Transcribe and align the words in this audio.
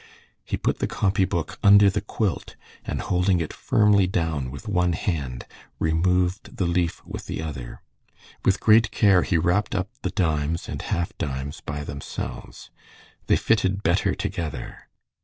He 0.43 0.57
put 0.57 0.79
the 0.79 0.87
copy 0.87 1.25
book 1.25 1.59
under 1.61 1.87
the 1.87 2.01
quilt, 2.01 2.55
and 2.83 3.01
holding 3.01 3.39
it 3.39 3.51
down 3.51 3.55
firmly 3.55 4.07
with 4.49 4.67
one 4.67 4.93
hand, 4.93 5.45
removed 5.77 6.57
the 6.57 6.65
leaf 6.65 7.05
with 7.05 7.27
the 7.27 7.39
other. 7.43 7.83
With 8.43 8.59
great 8.59 8.89
care 8.89 9.21
he 9.21 9.37
wrapped 9.37 9.75
up 9.75 9.89
the 10.01 10.09
dimes 10.09 10.67
and 10.67 10.81
half 10.81 11.15
dimes 11.19 11.61
by 11.63 11.83
themselves. 11.83 12.71
They 13.27 13.35
fitted 13.35 13.83
better 13.83 14.15
together. 14.15 14.87